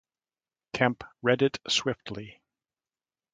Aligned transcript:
Kemp 0.73 1.03
read 1.21 1.43
it 1.43 1.59
swiftly. 1.67 2.41